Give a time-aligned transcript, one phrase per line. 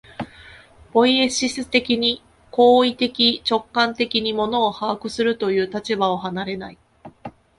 [0.91, 6.79] ポイエシス的に、行為的直観的に物を把握するという立場を離れない。